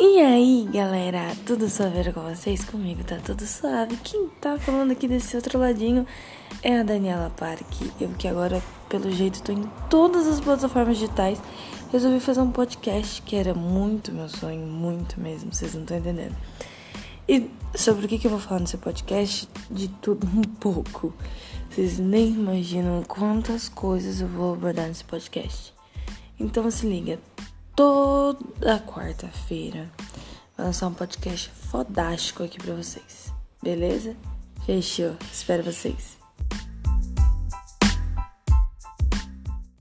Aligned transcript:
E 0.00 0.20
aí, 0.20 0.68
galera, 0.72 1.34
tudo 1.44 1.68
suave 1.68 2.12
com 2.12 2.20
vocês? 2.20 2.62
Comigo 2.62 3.02
tá 3.02 3.16
tudo 3.16 3.44
suave. 3.44 3.96
Quem 3.96 4.28
tá 4.40 4.56
falando 4.56 4.92
aqui 4.92 5.08
desse 5.08 5.34
outro 5.34 5.58
ladinho 5.58 6.06
é 6.62 6.78
a 6.78 6.84
Daniela 6.84 7.30
Parque. 7.30 7.90
Eu 8.00 8.10
que 8.10 8.28
agora, 8.28 8.62
pelo 8.88 9.10
jeito, 9.10 9.42
tô 9.42 9.50
em 9.50 9.64
todas 9.90 10.28
as 10.28 10.38
plataformas 10.38 10.98
digitais. 10.98 11.42
Resolvi 11.90 12.20
fazer 12.20 12.40
um 12.42 12.52
podcast 12.52 13.20
que 13.22 13.34
era 13.34 13.52
muito 13.54 14.12
meu 14.12 14.28
sonho, 14.28 14.64
muito 14.68 15.20
mesmo, 15.20 15.52
vocês 15.52 15.74
não 15.74 15.82
estão 15.82 15.98
entendendo. 15.98 16.36
E 17.28 17.50
sobre 17.74 18.06
o 18.06 18.08
que, 18.08 18.20
que 18.20 18.28
eu 18.28 18.30
vou 18.30 18.38
falar 18.38 18.60
nesse 18.60 18.76
podcast? 18.76 19.48
De 19.68 19.88
tudo 19.88 20.28
um 20.28 20.42
pouco. 20.42 21.12
Vocês 21.70 21.98
nem 21.98 22.28
imaginam 22.28 23.02
quantas 23.02 23.68
coisas 23.68 24.20
eu 24.20 24.28
vou 24.28 24.54
abordar 24.54 24.86
nesse 24.86 25.02
podcast. 25.02 25.74
Então 26.38 26.70
se 26.70 26.86
liga, 26.86 27.18
toda 27.78 28.80
quarta-feira 28.80 29.88
vou 30.56 30.66
lançar 30.66 30.88
um 30.88 30.94
podcast 30.94 31.48
fodástico 31.70 32.42
aqui 32.42 32.58
pra 32.58 32.74
vocês. 32.74 33.32
Beleza? 33.62 34.16
Fechou. 34.66 35.14
Espero 35.32 35.62
vocês. 35.62 36.17